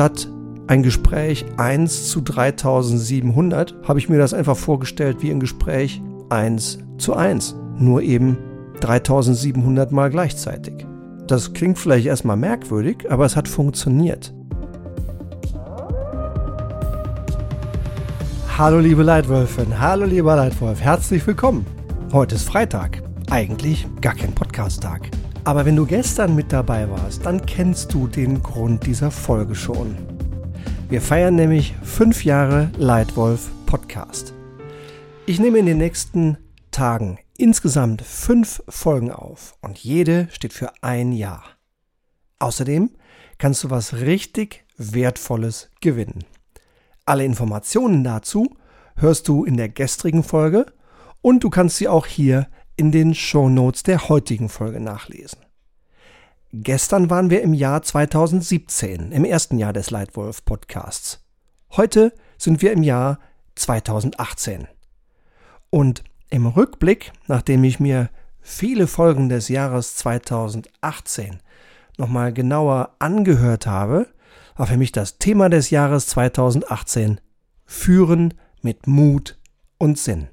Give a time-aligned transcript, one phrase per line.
[0.00, 0.30] statt
[0.66, 6.78] ein Gespräch 1 zu 3700 habe ich mir das einfach vorgestellt wie ein Gespräch 1
[6.96, 8.38] zu 1, nur eben
[8.80, 10.86] 3700 mal gleichzeitig.
[11.26, 14.32] Das klingt vielleicht erstmal merkwürdig, aber es hat funktioniert.
[18.56, 21.66] Hallo liebe Leitwölfin, hallo lieber Leitwolf, herzlich willkommen.
[22.10, 25.10] Heute ist Freitag, eigentlich gar kein Podcast-Tag.
[25.44, 29.96] Aber wenn du gestern mit dabei warst, dann kennst du den Grund dieser Folge schon.
[30.90, 34.34] Wir feiern nämlich fünf Jahre Leitwolf Podcast.
[35.24, 36.36] Ich nehme in den nächsten
[36.70, 41.42] Tagen insgesamt fünf Folgen auf und jede steht für ein Jahr.
[42.38, 42.90] Außerdem
[43.38, 46.24] kannst du was richtig Wertvolles gewinnen.
[47.06, 48.56] Alle Informationen dazu
[48.96, 50.66] hörst du in der gestrigen Folge
[51.22, 52.46] und du kannst sie auch hier
[52.80, 55.40] in den Shownotes der heutigen Folge nachlesen.
[56.50, 61.22] Gestern waren wir im Jahr 2017, im ersten Jahr des Leitwolf Podcasts.
[61.76, 63.18] Heute sind wir im Jahr
[63.56, 64.66] 2018.
[65.68, 68.08] Und im Rückblick, nachdem ich mir
[68.40, 71.38] viele Folgen des Jahres 2018
[71.98, 74.06] nochmal genauer angehört habe,
[74.56, 77.20] war für mich das Thema des Jahres 2018
[77.66, 79.38] Führen mit Mut
[79.76, 80.28] und Sinn.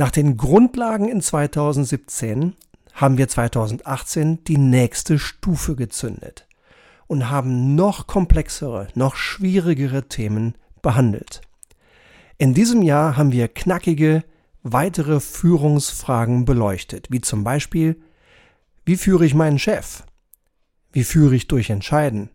[0.00, 2.54] Nach den Grundlagen in 2017
[2.94, 6.46] haben wir 2018 die nächste Stufe gezündet
[7.06, 11.42] und haben noch komplexere, noch schwierigere Themen behandelt.
[12.38, 14.24] In diesem Jahr haben wir knackige
[14.62, 18.00] weitere Führungsfragen beleuchtet, wie zum Beispiel,
[18.86, 20.04] wie führe ich meinen Chef?
[20.92, 22.30] Wie führe ich durch Entscheiden?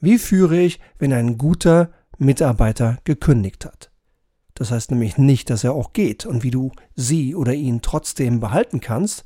[0.00, 3.90] Wie führe ich, wenn ein guter Mitarbeiter gekündigt hat?
[4.54, 8.38] Das heißt nämlich nicht, dass er auch geht und wie du sie oder ihn trotzdem
[8.40, 9.24] behalten kannst,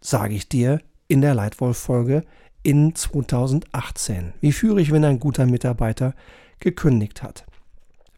[0.00, 2.22] sage ich dir in der Leitwolf-Folge
[2.62, 4.34] in 2018.
[4.40, 6.14] Wie führe ich, wenn ein guter Mitarbeiter
[6.58, 7.46] gekündigt hat?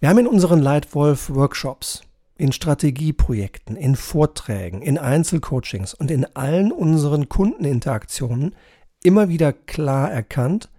[0.01, 2.03] Wir haben in unseren Leitwolf-Workshops,
[2.37, 8.57] in Strategieprojekten, in Vorträgen, in Einzelcoachings und in allen unseren Kundeninteraktionen
[9.05, 10.71] immer wieder klar erkannt,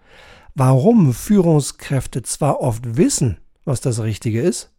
[0.56, 4.73] warum Führungskräfte zwar oft wissen, was das Richtige ist,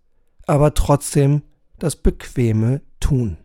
[0.46, 1.42] aber trotzdem
[1.78, 3.36] das Bequeme tun.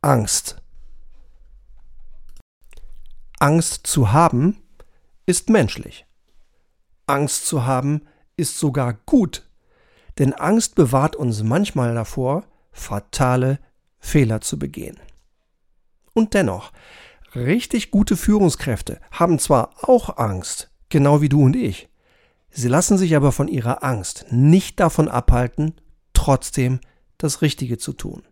[0.00, 0.60] Angst
[3.44, 4.62] Angst zu haben
[5.26, 6.06] ist menschlich.
[7.06, 8.06] Angst zu haben
[8.38, 9.46] ist sogar gut,
[10.18, 13.58] denn Angst bewahrt uns manchmal davor, fatale
[13.98, 14.98] Fehler zu begehen.
[16.14, 16.72] Und dennoch,
[17.34, 21.90] richtig gute Führungskräfte haben zwar auch Angst, genau wie du und ich,
[22.54, 25.74] sie lassen sich aber von ihrer Angst nicht davon abhalten,
[26.12, 26.80] trotzdem
[27.18, 28.22] das Richtige zu tun.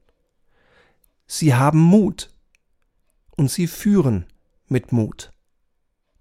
[1.27, 2.31] Sie haben Mut
[3.37, 4.27] und sie führen
[4.69, 5.33] mit Mut.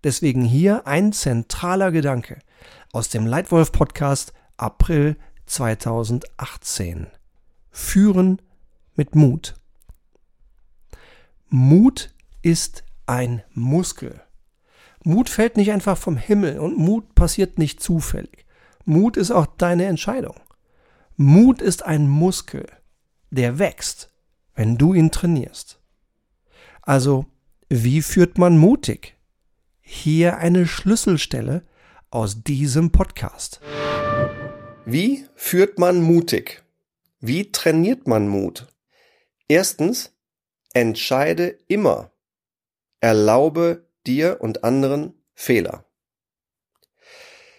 [0.03, 2.39] Deswegen hier ein zentraler Gedanke
[2.91, 7.07] aus dem Leitwolf Podcast April 2018.
[7.69, 8.41] Führen
[8.95, 9.55] mit Mut.
[11.49, 14.21] Mut ist ein Muskel.
[15.03, 18.45] Mut fällt nicht einfach vom Himmel und Mut passiert nicht zufällig.
[18.85, 20.39] Mut ist auch deine Entscheidung.
[21.17, 22.67] Mut ist ein Muskel,
[23.29, 24.11] der wächst,
[24.55, 25.79] wenn du ihn trainierst.
[26.81, 27.25] Also
[27.69, 29.17] wie führt man mutig?
[29.79, 31.63] Hier eine Schlüsselstelle
[32.09, 33.61] aus diesem Podcast.
[34.85, 36.63] Wie führt man mutig?
[37.19, 38.67] Wie trainiert man Mut?
[39.47, 40.13] Erstens,
[40.73, 42.11] entscheide immer.
[42.99, 45.85] Erlaube dir und anderen Fehler.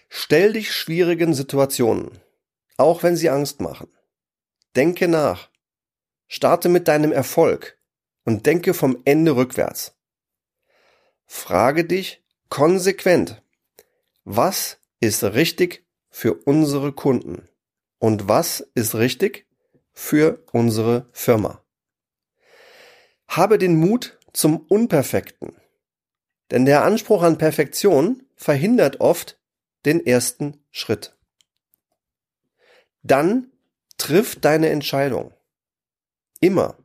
[0.09, 2.19] Stell dich schwierigen Situationen,
[2.77, 3.89] auch wenn sie Angst machen.
[4.75, 5.49] Denke nach.
[6.27, 7.79] Starte mit deinem Erfolg
[8.23, 9.95] und denke vom Ende rückwärts.
[11.25, 13.41] Frage dich konsequent,
[14.23, 17.49] was ist richtig für unsere Kunden
[17.97, 19.47] und was ist richtig
[19.93, 21.63] für unsere Firma.
[23.27, 25.55] Habe den Mut zum Unperfekten,
[26.51, 29.39] denn der Anspruch an Perfektion verhindert oft
[29.85, 31.17] den ersten Schritt.
[33.01, 33.51] Dann
[33.97, 35.33] triff deine Entscheidung.
[36.39, 36.77] Immer.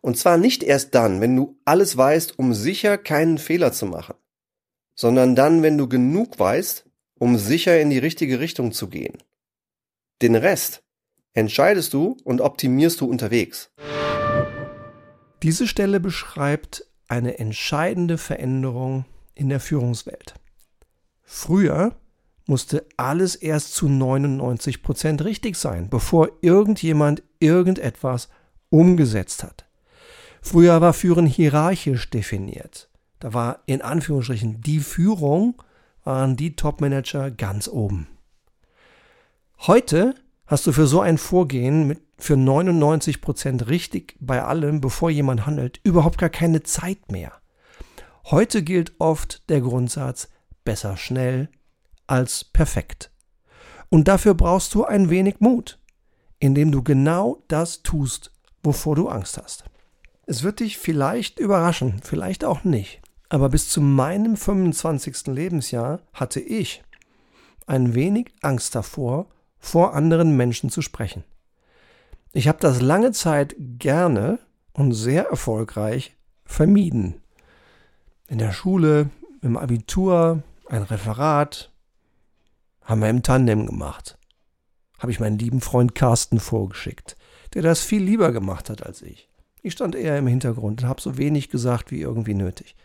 [0.00, 4.14] Und zwar nicht erst dann, wenn du alles weißt, um sicher keinen Fehler zu machen,
[4.94, 6.84] sondern dann, wenn du genug weißt,
[7.18, 9.18] um sicher in die richtige Richtung zu gehen.
[10.22, 10.82] Den Rest
[11.32, 13.70] entscheidest du und optimierst du unterwegs.
[15.42, 20.34] Diese Stelle beschreibt eine entscheidende Veränderung in der Führungswelt.
[21.24, 21.96] Früher
[22.46, 28.28] musste alles erst zu 99 Prozent richtig sein, bevor irgendjemand irgendetwas
[28.70, 29.66] umgesetzt hat.
[30.40, 32.88] Früher war Führen hierarchisch definiert.
[33.18, 35.62] Da war in Anführungsstrichen die Führung
[36.04, 38.06] waren die Top-Manager ganz oben.
[39.66, 40.14] Heute
[40.48, 45.46] hast du für so ein Vorgehen mit für 99 Prozent richtig bei allem, bevor jemand
[45.46, 47.32] handelt, überhaupt gar keine Zeit mehr.
[48.24, 50.28] Heute gilt oft der Grundsatz
[50.64, 51.48] besser schnell
[52.08, 53.12] als perfekt.
[53.88, 55.78] Und dafür brauchst du ein wenig Mut,
[56.40, 59.64] indem du genau das tust, wovor du Angst hast.
[60.26, 63.00] Es wird dich vielleicht überraschen, vielleicht auch nicht.
[63.28, 65.28] Aber bis zu meinem 25.
[65.28, 66.82] Lebensjahr hatte ich
[67.66, 69.28] ein wenig Angst davor,
[69.58, 71.24] vor anderen Menschen zu sprechen.
[72.32, 74.38] Ich habe das lange Zeit gerne
[74.72, 77.20] und sehr erfolgreich vermieden.
[78.28, 79.10] In der Schule,
[79.42, 81.72] im Abitur, ein Referat,
[82.82, 84.18] haben wir im Tandem gemacht.
[84.98, 87.16] Habe ich meinen lieben Freund Carsten vorgeschickt,
[87.54, 89.28] der das viel lieber gemacht hat als ich.
[89.62, 92.76] Ich stand eher im Hintergrund und habe so wenig gesagt wie irgendwie nötig.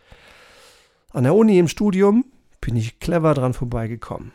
[1.10, 2.24] An der Uni im Studium
[2.60, 4.32] bin ich clever dran vorbeigekommen.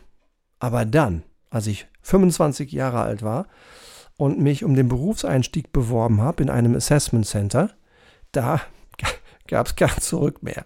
[0.58, 3.46] Aber dann, als ich 25 Jahre alt war
[4.16, 7.70] und mich um den Berufseinstieg beworben habe in einem Assessment Center,
[8.32, 8.60] da
[9.48, 10.64] gab es kein Zurück mehr.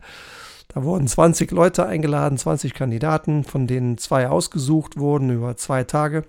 [0.68, 6.24] Da wurden 20 Leute eingeladen, 20 Kandidaten, von denen zwei ausgesucht wurden über zwei Tage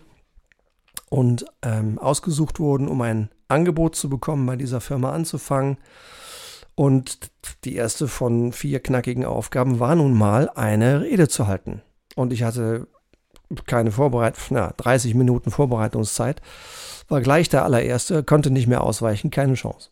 [1.09, 5.77] und ähm, ausgesucht wurden, um ein Angebot zu bekommen, bei dieser Firma anzufangen.
[6.75, 7.31] Und
[7.63, 11.81] die erste von vier knackigen Aufgaben war nun mal, eine Rede zu halten.
[12.15, 12.87] Und ich hatte
[13.65, 16.41] keine Vorbereitung, na, 30 Minuten Vorbereitungszeit,
[17.07, 19.89] war gleich der allererste, konnte nicht mehr ausweichen, keine Chance.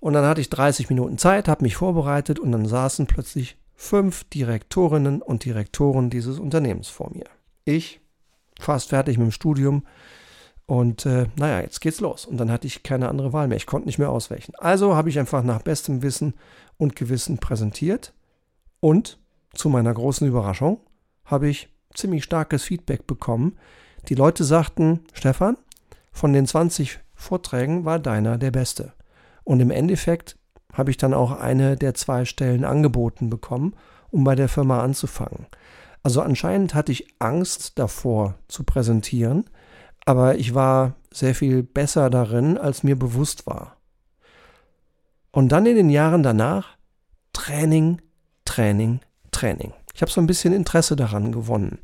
[0.00, 4.24] Und dann hatte ich 30 Minuten Zeit, habe mich vorbereitet und dann saßen plötzlich fünf
[4.24, 7.26] Direktorinnen und Direktoren dieses Unternehmens vor mir.
[7.64, 8.00] Ich,
[8.58, 9.84] fast fertig mit dem Studium,
[10.66, 12.24] und äh, naja, jetzt geht's los.
[12.24, 13.56] Und dann hatte ich keine andere Wahl mehr.
[13.56, 14.54] Ich konnte nicht mehr ausweichen.
[14.56, 16.34] Also habe ich einfach nach bestem Wissen
[16.78, 18.14] und Gewissen präsentiert.
[18.80, 19.18] Und
[19.54, 20.80] zu meiner großen Überraschung
[21.24, 23.56] habe ich ziemlich starkes Feedback bekommen.
[24.08, 25.56] Die Leute sagten, Stefan,
[26.12, 28.92] von den 20 Vorträgen war deiner der beste.
[29.44, 30.36] Und im Endeffekt
[30.72, 33.74] habe ich dann auch eine der zwei Stellen angeboten bekommen,
[34.10, 35.46] um bei der Firma anzufangen.
[36.02, 39.44] Also anscheinend hatte ich Angst davor zu präsentieren,
[40.04, 43.76] aber ich war sehr viel besser darin, als mir bewusst war.
[45.30, 46.76] Und dann in den Jahren danach
[47.32, 48.02] Training,
[48.44, 49.00] Training,
[49.30, 49.72] Training.
[49.94, 51.78] Ich habe so ein bisschen Interesse daran gewonnen,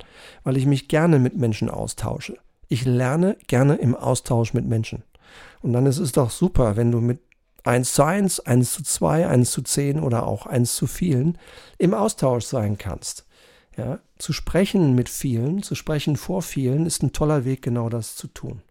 [0.45, 2.37] weil ich mich gerne mit Menschen austausche.
[2.69, 5.03] Ich lerne gerne im Austausch mit Menschen.
[5.61, 7.21] Und dann ist es doch super, wenn du mit
[7.65, 11.37] 1 zu 1, 1 zu 2, 1 zu 10 oder auch 1 zu vielen
[11.77, 13.27] im Austausch sein kannst.
[13.77, 18.17] Ja, zu sprechen mit vielen, zu sprechen vor vielen, ist ein toller Weg, genau das
[18.17, 18.63] zu tun.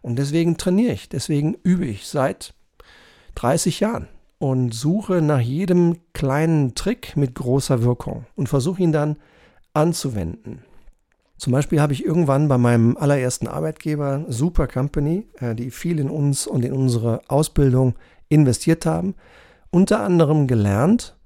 [0.00, 2.54] Und deswegen trainiere ich, deswegen übe ich seit
[3.34, 4.08] 30 Jahren
[4.38, 9.16] und suche nach jedem kleinen Trick mit großer Wirkung und versuche ihn dann
[9.72, 10.62] anzuwenden.
[11.36, 16.08] Zum Beispiel habe ich irgendwann bei meinem allerersten Arbeitgeber, Super Company, äh, die viel in
[16.08, 17.94] uns und in unsere Ausbildung
[18.28, 19.14] investiert haben,
[19.70, 21.16] unter anderem gelernt,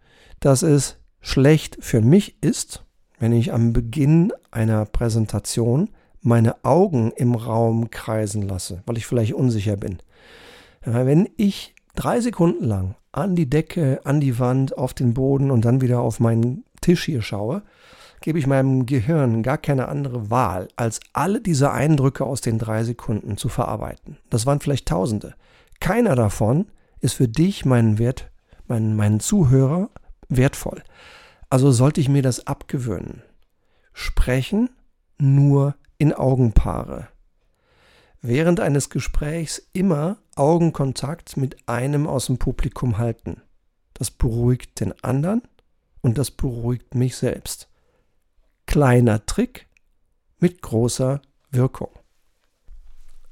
[0.40, 2.84] dass es schlecht für mich ist,
[3.18, 5.90] wenn ich am Beginn einer Präsentation
[6.20, 9.98] meine Augen im Raum kreisen lasse, weil ich vielleicht unsicher bin.
[10.82, 15.64] Wenn ich drei Sekunden lang an die Decke, an die Wand, auf den Boden und
[15.64, 17.62] dann wieder auf meinen Tisch hier schaue,
[18.20, 22.84] gebe ich meinem Gehirn gar keine andere Wahl, als alle diese Eindrücke aus den drei
[22.84, 24.16] Sekunden zu verarbeiten.
[24.30, 25.34] Das waren vielleicht Tausende.
[25.80, 26.66] Keiner davon
[27.00, 28.30] ist für dich, meinen Wert,
[28.68, 29.90] meinen, meinen Zuhörer,
[30.28, 30.82] wertvoll.
[31.50, 33.22] Also sollte ich mir das abgewöhnen.
[33.92, 34.70] Sprechen
[35.18, 37.08] nur in Augenpaare.
[38.20, 43.42] Während eines Gesprächs immer Augenkontakt mit einem aus dem Publikum halten.
[43.94, 45.42] Das beruhigt den anderen
[46.00, 47.68] und das beruhigt mich selbst.
[48.66, 49.66] Kleiner Trick
[50.38, 51.90] mit großer Wirkung.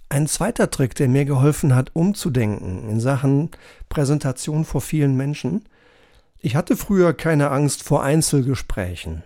[0.09, 3.51] Ein zweiter Trick, der mir geholfen hat, umzudenken in Sachen
[3.89, 5.69] Präsentation vor vielen Menschen,
[6.39, 9.25] ich hatte früher keine Angst vor Einzelgesprächen.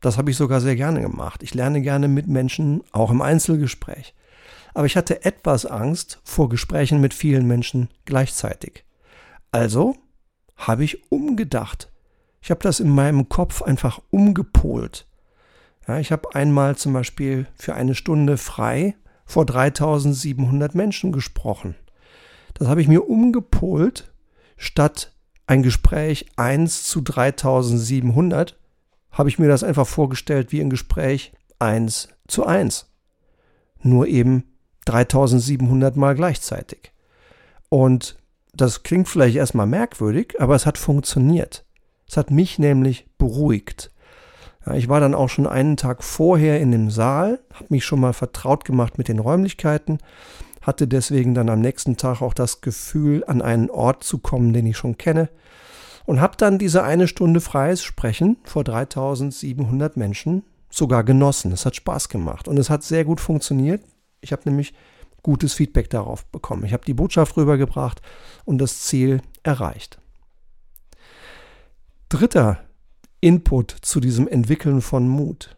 [0.00, 1.42] Das habe ich sogar sehr gerne gemacht.
[1.42, 4.14] Ich lerne gerne mit Menschen, auch im Einzelgespräch.
[4.74, 8.84] Aber ich hatte etwas Angst vor Gesprächen mit vielen Menschen gleichzeitig.
[9.50, 9.96] Also
[10.56, 11.90] habe ich umgedacht.
[12.40, 15.06] Ich habe das in meinem Kopf einfach umgepolt.
[15.86, 18.94] Ja, ich habe einmal zum Beispiel für eine Stunde frei
[19.24, 21.74] vor 3700 Menschen gesprochen.
[22.54, 24.12] Das habe ich mir umgepolt,
[24.56, 25.12] statt
[25.46, 28.58] ein Gespräch 1 zu 3700,
[29.10, 32.92] habe ich mir das einfach vorgestellt wie ein Gespräch 1 zu 1.
[33.80, 34.44] Nur eben
[34.88, 36.92] 3700 mal gleichzeitig.
[37.68, 38.16] Und
[38.54, 41.64] das klingt vielleicht erstmal merkwürdig, aber es hat funktioniert.
[42.08, 43.90] Es hat mich nämlich beruhigt.
[44.74, 48.12] Ich war dann auch schon einen Tag vorher in dem Saal, habe mich schon mal
[48.12, 49.98] vertraut gemacht mit den Räumlichkeiten,
[50.60, 54.66] hatte deswegen dann am nächsten Tag auch das Gefühl, an einen Ort zu kommen, den
[54.66, 55.28] ich schon kenne
[56.08, 61.52] und habe dann diese eine Stunde freies Sprechen vor 3700 Menschen sogar genossen.
[61.52, 63.82] Es hat Spaß gemacht und es hat sehr gut funktioniert.
[64.20, 64.74] Ich habe nämlich
[65.22, 66.64] gutes Feedback darauf bekommen.
[66.64, 68.00] Ich habe die Botschaft rübergebracht
[68.44, 69.98] und das Ziel erreicht.
[72.08, 72.60] Dritter
[73.20, 75.56] Input zu diesem Entwickeln von Mut.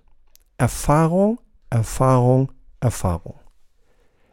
[0.57, 3.38] Erfahrung, Erfahrung, Erfahrung.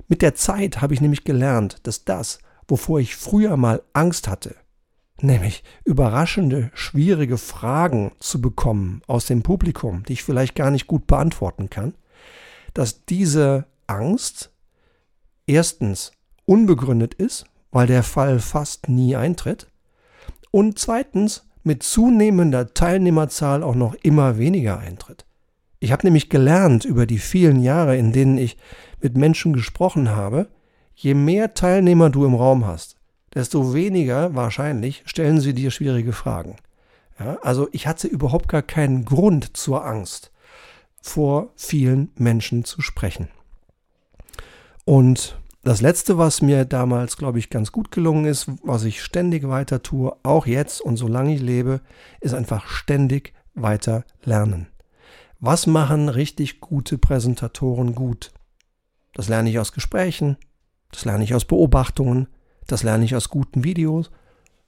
[0.07, 4.55] Mit der Zeit habe ich nämlich gelernt, dass das, wovor ich früher mal Angst hatte,
[5.21, 11.07] nämlich überraschende, schwierige Fragen zu bekommen aus dem Publikum, die ich vielleicht gar nicht gut
[11.07, 11.95] beantworten kann,
[12.73, 14.51] dass diese Angst
[15.45, 16.11] erstens
[16.45, 19.71] unbegründet ist, weil der Fall fast nie eintritt,
[20.51, 25.25] und zweitens mit zunehmender Teilnehmerzahl auch noch immer weniger eintritt.
[25.79, 28.57] Ich habe nämlich gelernt über die vielen Jahre, in denen ich
[29.01, 30.47] mit Menschen gesprochen habe,
[30.95, 32.95] je mehr Teilnehmer du im Raum hast,
[33.33, 36.55] desto weniger wahrscheinlich stellen sie dir schwierige Fragen.
[37.19, 40.31] Ja, also ich hatte überhaupt gar keinen Grund zur Angst,
[41.01, 43.27] vor vielen Menschen zu sprechen.
[44.87, 49.45] Und das Letzte, was mir damals, glaube ich, ganz gut gelungen ist, was ich ständig
[49.49, 51.81] weiter tue, auch jetzt und solange ich lebe,
[52.21, 54.67] ist einfach ständig weiter lernen.
[55.41, 58.31] Was machen richtig gute Präsentatoren gut?
[59.13, 60.37] Das lerne ich aus Gesprächen,
[60.93, 62.29] das lerne ich aus Beobachtungen,
[62.65, 64.09] das lerne ich aus guten Videos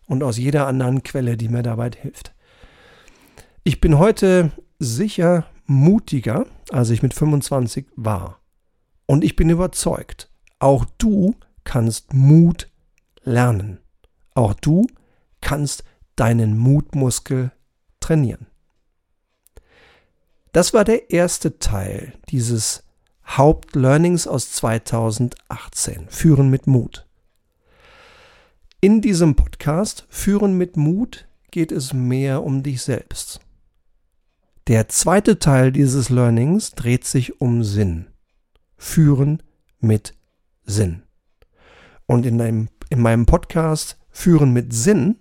[0.05, 2.35] und aus jeder anderen Quelle, die mir dabei hilft.
[3.63, 8.38] Ich bin heute sicher mutiger, als ich mit 25 war.
[9.09, 12.69] Und ich bin überzeugt, auch du kannst Mut
[13.23, 13.79] lernen.
[14.35, 14.85] Auch du
[15.41, 15.83] kannst
[16.15, 17.51] deinen Mutmuskel
[17.99, 18.45] trainieren.
[20.51, 22.83] Das war der erste Teil dieses
[23.25, 26.07] Hauptlearnings aus 2018.
[26.09, 27.07] Führen mit Mut.
[28.79, 33.39] In diesem Podcast Führen mit Mut geht es mehr um dich selbst.
[34.67, 38.05] Der zweite Teil dieses Learnings dreht sich um Sinn.
[38.79, 39.43] Führen
[39.79, 40.15] mit
[40.63, 41.03] Sinn.
[42.07, 45.17] Und in, einem, in meinem Podcast Führen mit Sinn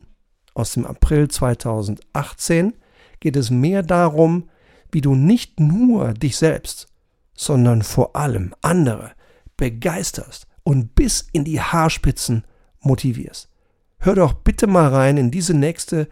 [0.54, 2.74] aus dem April 2018
[3.20, 4.48] geht es mehr darum,
[4.90, 6.86] wie du nicht nur dich selbst,
[7.34, 9.12] sondern vor allem andere
[9.56, 12.44] begeisterst und bis in die Haarspitzen
[12.80, 13.50] motivierst.
[13.98, 16.08] Hör doch bitte mal rein in diese nächste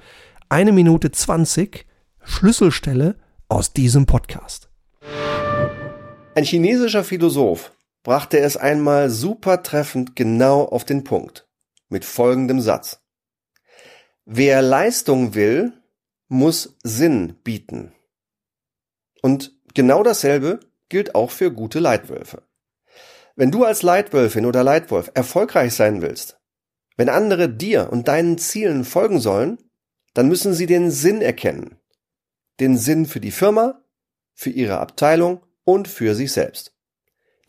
[0.49, 1.87] eine Minute 20
[2.23, 3.17] Schlüsselstelle
[3.49, 4.69] aus diesem Podcast.
[6.37, 11.49] Ein chinesischer Philosoph brachte es einmal super treffend genau auf den Punkt
[11.89, 13.01] mit folgendem Satz.
[14.27, 15.73] Wer Leistung will,
[16.29, 17.95] muss Sinn bieten.
[19.23, 22.43] Und genau dasselbe gilt auch für gute Leitwölfe.
[23.35, 26.39] Wenn du als Leitwölfin oder Leitwolf erfolgreich sein willst,
[26.99, 29.57] wenn andere dir und deinen Zielen folgen sollen,
[30.13, 31.81] dann müssen sie den Sinn erkennen.
[32.61, 33.83] Den Sinn für die Firma,
[34.35, 36.75] für ihre Abteilung und für sich selbst.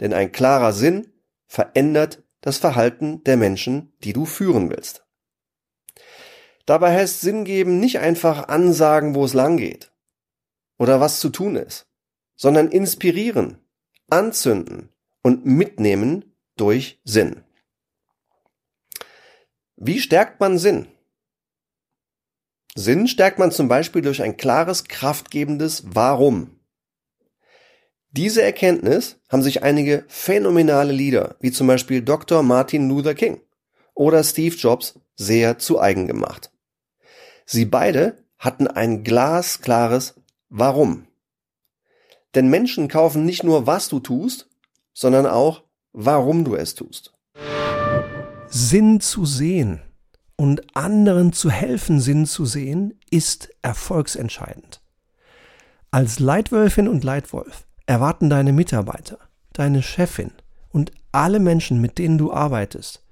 [0.01, 1.13] Denn ein klarer Sinn
[1.45, 5.05] verändert das Verhalten der Menschen, die du führen willst.
[6.65, 9.93] Dabei heißt Sinn geben nicht einfach ansagen, wo es lang geht
[10.77, 11.87] oder was zu tun ist,
[12.35, 13.59] sondern inspirieren,
[14.09, 14.89] anzünden
[15.21, 17.43] und mitnehmen durch Sinn.
[19.77, 20.87] Wie stärkt man Sinn?
[22.75, 26.56] Sinn stärkt man zum Beispiel durch ein klares, kraftgebendes Warum.
[28.17, 32.41] Diese Erkenntnis haben sich einige phänomenale Lieder, wie zum Beispiel Dr.
[32.41, 33.41] Martin Luther King
[33.93, 36.51] oder Steve Jobs, sehr zu eigen gemacht.
[37.45, 40.15] Sie beide hatten ein glasklares
[40.49, 41.05] Warum.
[42.33, 44.49] Denn Menschen kaufen nicht nur, was du tust,
[44.93, 45.61] sondern auch,
[45.93, 47.13] warum du es tust.
[48.47, 49.83] Sinn zu sehen
[50.37, 54.81] und anderen zu helfen, Sinn zu sehen, ist erfolgsentscheidend.
[55.91, 59.17] Als Leitwölfin und Leitwolf erwarten deine Mitarbeiter,
[59.53, 60.31] deine Chefin
[60.69, 63.03] und alle Menschen, mit denen du arbeitest,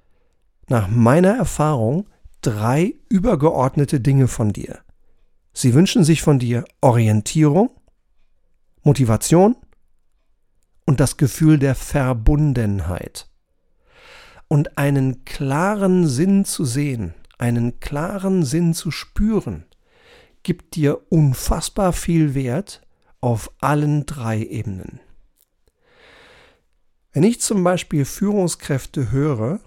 [0.68, 2.08] nach meiner Erfahrung
[2.42, 4.80] drei übergeordnete Dinge von dir.
[5.54, 7.72] Sie wünschen sich von dir Orientierung,
[8.84, 9.56] Motivation
[10.86, 13.28] und das Gefühl der Verbundenheit
[14.48, 19.66] und einen klaren Sinn zu sehen, einen klaren Sinn zu spüren,
[20.44, 22.85] gibt dir unfassbar viel Wert
[23.26, 25.00] auf allen drei Ebenen.
[27.12, 29.62] Wenn ich zum Beispiel Führungskräfte höre,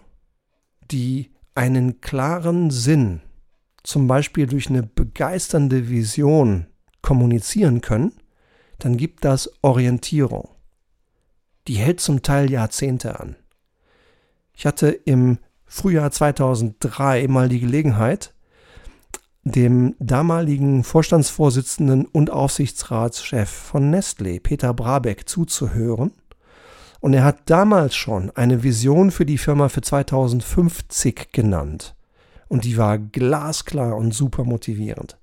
[0.93, 3.21] die einen klaren Sinn,
[3.83, 6.67] zum Beispiel durch eine begeisternde Vision,
[7.03, 8.13] kommunizieren können,
[8.79, 10.51] dann gibt das Orientierung.
[11.67, 13.35] Die hält zum Teil Jahrzehnte an.
[14.53, 18.35] Ich hatte im Frühjahr 2003 mal die Gelegenheit,
[19.51, 26.13] dem damaligen Vorstandsvorsitzenden und Aufsichtsratschef von Nestlé, Peter Brabeck, zuzuhören.
[27.01, 31.95] Und er hat damals schon eine Vision für die Firma für 2050 genannt.
[32.49, 35.17] Und die war glasklar und super motivierend.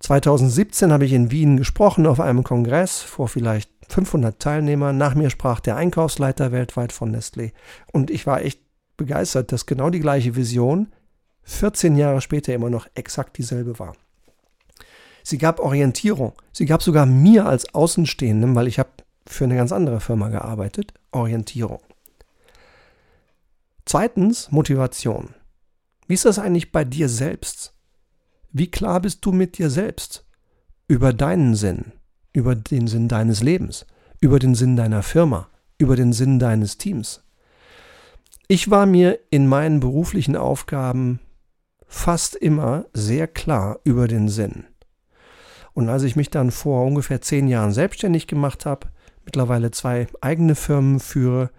[0.00, 4.98] 2017 habe ich in Wien gesprochen auf einem Kongress vor vielleicht 500 Teilnehmern.
[4.98, 7.52] Nach mir sprach der Einkaufsleiter weltweit von Nestlé.
[7.92, 8.60] Und ich war echt
[8.96, 10.88] begeistert, dass genau die gleiche Vision
[11.44, 13.94] 14 Jahre später immer noch exakt dieselbe war.
[15.22, 16.32] Sie gab Orientierung.
[16.52, 18.90] Sie gab sogar mir als Außenstehendem, weil ich habe
[19.26, 21.80] für eine ganz andere Firma gearbeitet, Orientierung.
[23.86, 25.34] Zweitens Motivation.
[26.06, 27.74] Wie ist das eigentlich bei dir selbst?
[28.52, 30.26] Wie klar bist du mit dir selbst
[30.88, 31.92] über deinen Sinn,
[32.32, 33.86] über den Sinn deines Lebens,
[34.20, 35.48] über den Sinn deiner Firma,
[35.78, 37.22] über den Sinn deines Teams?
[38.46, 41.20] Ich war mir in meinen beruflichen Aufgaben
[41.86, 44.64] fast immer sehr klar über den Sinn.
[45.72, 48.88] Und als ich mich dann vor ungefähr zehn Jahren selbstständig gemacht habe,
[49.24, 51.50] mittlerweile zwei eigene Firmen führe,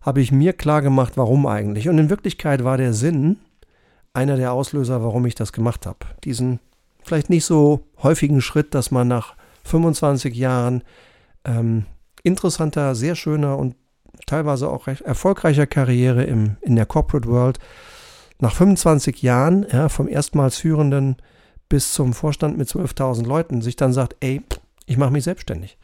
[0.00, 1.88] habe ich mir klar gemacht, warum eigentlich.
[1.88, 3.36] Und in Wirklichkeit war der Sinn
[4.14, 5.98] einer der Auslöser, warum ich das gemacht habe.
[6.24, 6.58] Diesen
[7.02, 9.34] vielleicht nicht so häufigen Schritt, dass man nach
[9.64, 10.82] 25 Jahren
[11.44, 11.84] ähm,
[12.22, 13.76] interessanter, sehr schöner und
[14.26, 17.58] teilweise auch recht erfolgreicher Karriere im, in der Corporate World.
[18.40, 21.16] Nach 25 Jahren, ja, vom erstmals Führenden
[21.68, 24.42] bis zum Vorstand mit 12.000 Leuten, sich dann sagt, ey,
[24.86, 25.78] ich mache mich selbstständig.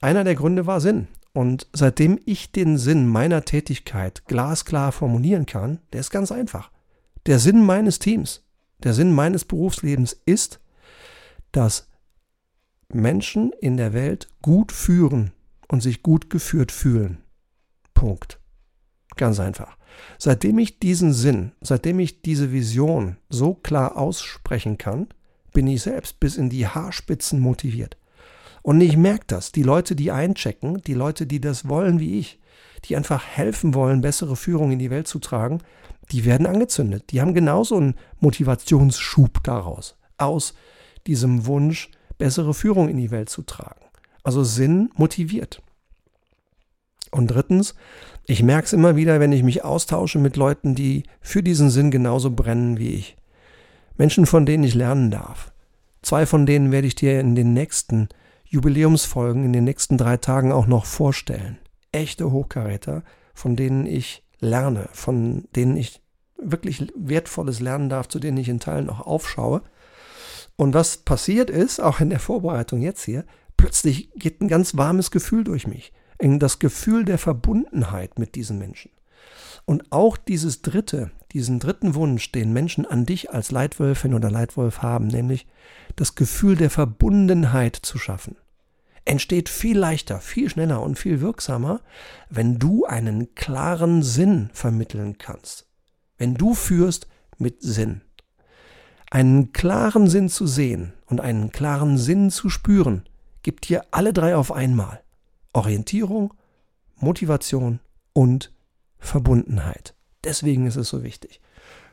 [0.00, 1.08] Einer der Gründe war Sinn.
[1.34, 6.70] Und seitdem ich den Sinn meiner Tätigkeit glasklar formulieren kann, der ist ganz einfach.
[7.26, 8.44] Der Sinn meines Teams,
[8.82, 10.60] der Sinn meines Berufslebens ist,
[11.52, 11.88] dass
[12.88, 15.32] Menschen in der Welt gut führen
[15.68, 17.18] und sich gut geführt fühlen.
[17.94, 18.38] Punkt.
[19.16, 19.76] Ganz einfach.
[20.18, 25.08] Seitdem ich diesen Sinn, seitdem ich diese Vision so klar aussprechen kann,
[25.52, 27.96] bin ich selbst bis in die Haarspitzen motiviert.
[28.62, 29.52] Und ich merke das.
[29.52, 32.40] Die Leute, die einchecken, die Leute, die das wollen wie ich,
[32.86, 35.60] die einfach helfen wollen, bessere Führung in die Welt zu tragen,
[36.10, 37.10] die werden angezündet.
[37.10, 40.54] Die haben genauso einen Motivationsschub daraus, aus
[41.06, 43.84] diesem Wunsch, bessere Führung in die Welt zu tragen.
[44.22, 45.62] Also Sinn motiviert.
[47.10, 47.74] Und drittens,
[48.26, 51.90] ich merke es immer wieder, wenn ich mich austausche mit Leuten, die für diesen Sinn
[51.90, 53.16] genauso brennen wie ich.
[53.96, 55.52] Menschen, von denen ich lernen darf.
[56.02, 58.08] Zwei von denen werde ich dir in den nächsten
[58.44, 61.58] Jubiläumsfolgen, in den nächsten drei Tagen auch noch vorstellen.
[61.92, 63.02] Echte Hochkaräter,
[63.34, 66.00] von denen ich lerne, von denen ich
[66.36, 69.62] wirklich Wertvolles lernen darf, zu denen ich in Teilen auch aufschaue.
[70.56, 73.24] Und was passiert ist, auch in der Vorbereitung jetzt hier,
[73.56, 78.90] plötzlich geht ein ganz warmes Gefühl durch mich das Gefühl der Verbundenheit mit diesen Menschen.
[79.66, 84.82] Und auch dieses dritte, diesen dritten Wunsch, den Menschen an dich als Leitwölfin oder Leitwolf
[84.82, 85.46] haben, nämlich
[85.96, 88.36] das Gefühl der Verbundenheit zu schaffen,
[89.04, 91.80] entsteht viel leichter, viel schneller und viel wirksamer,
[92.30, 95.66] wenn du einen klaren Sinn vermitteln kannst.
[96.18, 97.06] Wenn du führst
[97.38, 98.02] mit Sinn.
[99.10, 103.04] Einen klaren Sinn zu sehen und einen klaren Sinn zu spüren,
[103.42, 105.03] gibt dir alle drei auf einmal.
[105.54, 106.34] Orientierung,
[106.96, 107.80] Motivation
[108.12, 108.52] und
[108.98, 109.94] Verbundenheit.
[110.22, 111.40] Deswegen ist es so wichtig.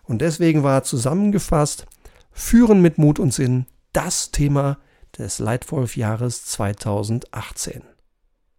[0.04, 1.86] Und deswegen war zusammengefasst
[2.32, 4.78] Führen mit Mut und Sinn das Thema
[5.18, 7.84] des Leitwolf-Jahres 2018.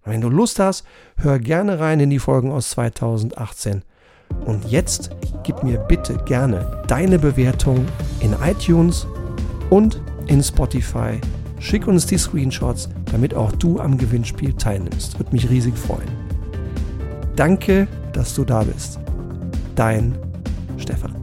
[0.05, 0.85] Wenn du Lust hast,
[1.17, 3.83] hör gerne rein in die Folgen aus 2018.
[4.45, 5.11] Und jetzt
[5.43, 7.87] gib mir bitte gerne deine Bewertung
[8.21, 9.07] in iTunes
[9.71, 11.21] und in Spotify
[11.63, 15.21] Schick uns die Screenshots, damit auch du am Gewinnspiel teilnimmst.
[15.21, 16.09] Würde mich riesig freuen.
[17.37, 18.99] Danke, dass du da bist.
[19.77, 20.19] Dein
[20.77, 21.22] Stefan.